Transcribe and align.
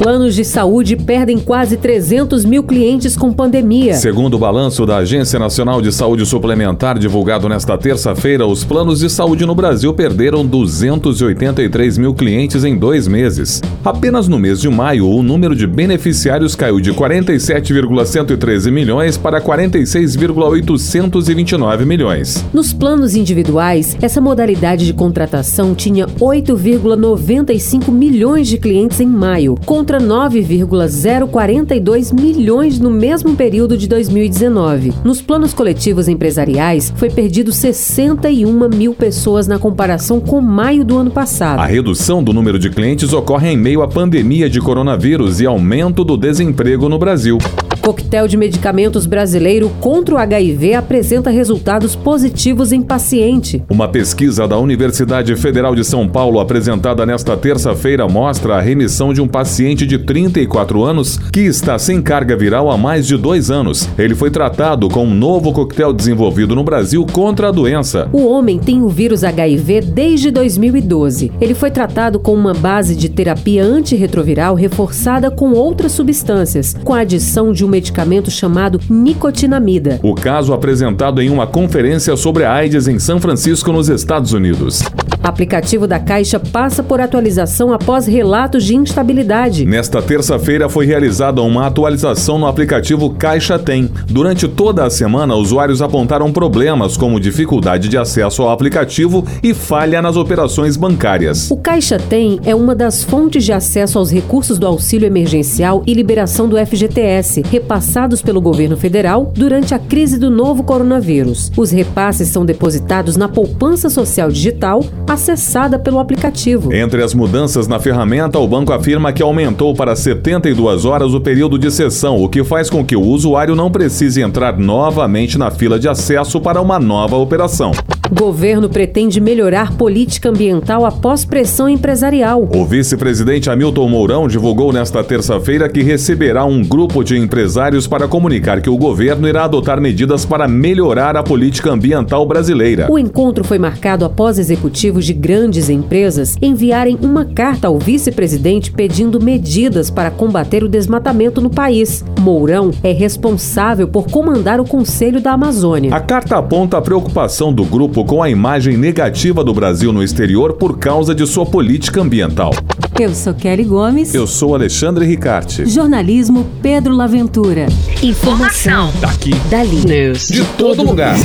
Planos 0.00 0.34
de 0.34 0.44
saúde 0.46 0.96
perdem 0.96 1.38
quase 1.38 1.76
300 1.76 2.46
mil 2.46 2.62
clientes 2.62 3.14
com 3.14 3.30
pandemia. 3.30 3.92
Segundo 3.92 4.32
o 4.32 4.38
balanço 4.38 4.86
da 4.86 4.96
Agência 4.96 5.38
Nacional 5.38 5.82
de 5.82 5.92
Saúde 5.92 6.24
Suplementar 6.24 6.98
divulgado 6.98 7.46
nesta 7.50 7.76
terça-feira, 7.76 8.46
os 8.46 8.64
planos 8.64 9.00
de 9.00 9.10
saúde 9.10 9.44
no 9.44 9.54
Brasil 9.54 9.92
perderam 9.92 10.46
283 10.46 11.98
mil 11.98 12.14
clientes 12.14 12.64
em 12.64 12.78
dois 12.78 13.06
meses. 13.06 13.60
Apenas 13.84 14.26
no 14.26 14.38
mês 14.38 14.58
de 14.58 14.70
maio, 14.70 15.06
o 15.06 15.22
número 15.22 15.54
de 15.54 15.66
beneficiários 15.66 16.56
caiu 16.56 16.80
de 16.80 16.94
47,113 16.94 18.70
milhões 18.70 19.18
para 19.18 19.38
46,829 19.38 21.84
milhões. 21.84 22.42
Nos 22.54 22.72
planos 22.72 23.14
individuais, 23.14 23.98
essa 24.00 24.18
modalidade 24.18 24.86
de 24.86 24.94
contratação 24.94 25.74
tinha 25.74 26.06
8,95 26.06 27.92
milhões 27.92 28.48
de 28.48 28.56
clientes 28.56 28.98
em 28.98 29.06
maio, 29.06 29.58
contra 29.66 29.89
9,042 29.98 32.12
milhões 32.12 32.78
no 32.78 32.90
mesmo 32.90 33.34
período 33.34 33.76
de 33.76 33.88
2019. 33.88 34.92
Nos 35.02 35.20
planos 35.20 35.52
coletivos 35.52 36.06
empresariais, 36.06 36.92
foi 36.96 37.10
perdido 37.10 37.52
61 37.52 38.68
mil 38.68 38.94
pessoas 38.94 39.46
na 39.46 39.58
comparação 39.58 40.20
com 40.20 40.40
maio 40.40 40.84
do 40.84 40.98
ano 40.98 41.10
passado. 41.10 41.60
A 41.60 41.66
redução 41.66 42.22
do 42.22 42.32
número 42.32 42.58
de 42.58 42.70
clientes 42.70 43.12
ocorre 43.12 43.50
em 43.50 43.56
meio 43.56 43.82
à 43.82 43.88
pandemia 43.88 44.48
de 44.48 44.60
coronavírus 44.60 45.40
e 45.40 45.46
aumento 45.46 46.04
do 46.04 46.16
desemprego 46.16 46.88
no 46.88 46.98
Brasil. 46.98 47.38
Coquetel 47.80 48.28
de 48.28 48.36
medicamentos 48.36 49.06
brasileiro 49.06 49.70
contra 49.80 50.14
o 50.14 50.18
HIV 50.18 50.74
apresenta 50.74 51.30
resultados 51.30 51.96
positivos 51.96 52.72
em 52.72 52.82
paciente. 52.82 53.62
Uma 53.70 53.88
pesquisa 53.88 54.46
da 54.46 54.58
Universidade 54.58 55.34
Federal 55.36 55.74
de 55.74 55.82
São 55.82 56.06
Paulo 56.06 56.40
apresentada 56.40 57.06
nesta 57.06 57.36
terça-feira 57.38 58.06
mostra 58.06 58.56
a 58.56 58.60
remissão 58.60 59.14
de 59.14 59.22
um 59.22 59.26
paciente 59.26 59.86
de 59.86 59.98
34 59.98 60.84
anos 60.84 61.16
que 61.32 61.40
está 61.40 61.78
sem 61.78 62.02
carga 62.02 62.36
viral 62.36 62.70
há 62.70 62.76
mais 62.76 63.06
de 63.06 63.16
dois 63.16 63.50
anos. 63.50 63.88
Ele 63.98 64.14
foi 64.14 64.30
tratado 64.30 64.88
com 64.90 65.04
um 65.04 65.14
novo 65.14 65.50
coquetel 65.50 65.94
desenvolvido 65.94 66.54
no 66.54 66.62
Brasil 66.62 67.06
contra 67.10 67.48
a 67.48 67.52
doença. 67.52 68.10
O 68.12 68.26
homem 68.26 68.58
tem 68.58 68.82
o 68.82 68.88
vírus 68.90 69.24
HIV 69.24 69.80
desde 69.80 70.30
2012. 70.30 71.32
Ele 71.40 71.54
foi 71.54 71.70
tratado 71.70 72.20
com 72.20 72.34
uma 72.34 72.52
base 72.52 72.94
de 72.94 73.08
terapia 73.08 73.64
antirretroviral 73.64 74.54
reforçada 74.54 75.30
com 75.30 75.52
outras 75.52 75.92
substâncias, 75.92 76.76
com 76.84 76.92
a 76.92 77.00
adição 77.00 77.52
de 77.52 77.64
um 77.64 77.69
medicamento 77.70 78.30
chamado 78.30 78.80
nicotinamida. 78.90 79.98
O 80.02 80.14
caso 80.14 80.52
apresentado 80.52 81.22
em 81.22 81.30
uma 81.30 81.46
conferência 81.46 82.16
sobre 82.16 82.44
a 82.44 82.52
AIDS 82.52 82.88
em 82.88 82.98
São 82.98 83.20
Francisco, 83.20 83.72
nos 83.72 83.88
Estados 83.88 84.32
Unidos. 84.32 84.82
Aplicativo 85.22 85.86
da 85.86 85.98
Caixa 85.98 86.40
passa 86.40 86.82
por 86.82 86.98
atualização 86.98 87.74
após 87.74 88.06
relatos 88.06 88.64
de 88.64 88.74
instabilidade. 88.74 89.66
Nesta 89.66 90.00
terça-feira 90.00 90.66
foi 90.66 90.86
realizada 90.86 91.42
uma 91.42 91.66
atualização 91.66 92.38
no 92.38 92.46
aplicativo 92.46 93.10
Caixa 93.10 93.58
Tem. 93.58 93.90
Durante 94.08 94.48
toda 94.48 94.84
a 94.84 94.90
semana, 94.90 95.34
usuários 95.34 95.82
apontaram 95.82 96.32
problemas 96.32 96.96
como 96.96 97.20
dificuldade 97.20 97.86
de 97.88 97.98
acesso 97.98 98.42
ao 98.42 98.50
aplicativo 98.50 99.22
e 99.42 99.52
falha 99.52 100.00
nas 100.00 100.16
operações 100.16 100.74
bancárias. 100.74 101.50
O 101.50 101.56
Caixa 101.56 101.98
Tem 101.98 102.40
é 102.46 102.54
uma 102.54 102.74
das 102.74 103.04
fontes 103.04 103.44
de 103.44 103.52
acesso 103.52 103.98
aos 103.98 104.10
recursos 104.10 104.58
do 104.58 104.66
auxílio 104.66 105.06
emergencial 105.06 105.82
e 105.86 105.92
liberação 105.92 106.48
do 106.48 106.56
FGTS, 106.56 107.42
repassados 107.60 108.22
pelo 108.22 108.40
governo 108.40 108.76
federal 108.76 109.32
durante 109.36 109.74
a 109.74 109.78
crise 109.78 110.18
do 110.18 110.30
novo 110.30 110.62
coronavírus. 110.64 111.52
Os 111.56 111.70
repasses 111.70 112.28
são 112.28 112.44
depositados 112.44 113.16
na 113.16 113.28
poupança 113.28 113.90
social 113.90 114.30
digital 114.30 114.82
acessada 115.06 115.78
pelo 115.78 115.98
aplicativo. 115.98 116.72
Entre 116.72 117.02
as 117.02 117.12
mudanças 117.12 117.68
na 117.68 117.78
ferramenta, 117.78 118.38
o 118.38 118.48
banco 118.48 118.72
afirma 118.72 119.12
que 119.12 119.22
aumentou 119.22 119.74
para 119.74 119.94
72 119.94 120.84
horas 120.86 121.12
o 121.12 121.20
período 121.20 121.58
de 121.58 121.70
sessão, 121.70 122.22
o 122.22 122.28
que 122.28 122.42
faz 122.42 122.70
com 122.70 122.84
que 122.84 122.96
o 122.96 123.02
usuário 123.02 123.54
não 123.54 123.70
precise 123.70 124.22
entrar 124.22 124.56
novamente 124.58 125.36
na 125.36 125.50
fila 125.50 125.78
de 125.78 125.88
acesso 125.88 126.40
para 126.40 126.60
uma 126.62 126.78
nova 126.78 127.16
operação. 127.16 127.72
Governo 128.12 128.68
pretende 128.68 129.20
melhorar 129.20 129.72
política 129.76 130.28
ambiental 130.28 130.84
após 130.84 131.24
pressão 131.24 131.68
empresarial. 131.68 132.48
O 132.52 132.64
vice-presidente 132.64 133.48
Hamilton 133.48 133.88
Mourão 133.88 134.26
divulgou 134.26 134.72
nesta 134.72 135.04
terça-feira 135.04 135.68
que 135.68 135.80
receberá 135.80 136.44
um 136.44 136.60
grupo 136.60 137.04
de 137.04 137.16
empresários 137.16 137.86
para 137.86 138.08
comunicar 138.08 138.60
que 138.60 138.68
o 138.68 138.76
governo 138.76 139.28
irá 139.28 139.44
adotar 139.44 139.80
medidas 139.80 140.24
para 140.24 140.48
melhorar 140.48 141.16
a 141.16 141.22
política 141.22 141.70
ambiental 141.70 142.26
brasileira. 142.26 142.90
O 142.90 142.98
encontro 142.98 143.44
foi 143.44 143.60
marcado 143.60 144.04
após 144.04 144.40
executivos 144.40 145.04
de 145.04 145.12
grandes 145.12 145.70
empresas 145.70 146.36
enviarem 146.42 146.98
uma 147.00 147.24
carta 147.24 147.68
ao 147.68 147.78
vice-presidente 147.78 148.72
pedindo 148.72 149.22
medidas 149.22 149.88
para 149.88 150.10
combater 150.10 150.64
o 150.64 150.68
desmatamento 150.68 151.40
no 151.40 151.48
país. 151.48 152.04
Mourão 152.18 152.72
é 152.82 152.90
responsável 152.90 153.86
por 153.86 154.10
comandar 154.10 154.60
o 154.60 154.64
Conselho 154.64 155.20
da 155.20 155.32
Amazônia. 155.32 155.94
A 155.94 156.00
carta 156.00 156.36
aponta 156.36 156.76
a 156.76 156.82
preocupação 156.82 157.52
do 157.52 157.64
grupo 157.64 157.99
com 158.04 158.22
a 158.22 158.30
imagem 158.30 158.76
negativa 158.76 159.42
do 159.42 159.52
Brasil 159.52 159.92
no 159.92 160.02
exterior 160.02 160.54
por 160.54 160.78
causa 160.78 161.14
de 161.14 161.26
sua 161.26 161.44
política 161.46 162.00
ambiental. 162.00 162.52
Eu 162.98 163.14
sou 163.14 163.34
Kelly 163.34 163.64
Gomes. 163.64 164.14
Eu 164.14 164.26
sou 164.26 164.54
Alexandre 164.54 165.06
Ricarte. 165.06 165.66
Jornalismo 165.66 166.46
Pedro 166.62 166.94
Laventura. 166.94 167.66
Informação. 168.02 168.92
Daqui. 169.00 169.34
Dali. 169.50 169.84
News. 169.84 170.28
De 170.28 170.44
todo 170.56 170.82
lugar. 170.82 171.16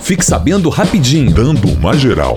Fique 0.00 0.24
sabendo 0.24 0.68
rapidinho. 0.68 1.32
Dando 1.32 1.68
uma 1.68 1.96
geral. 1.96 2.36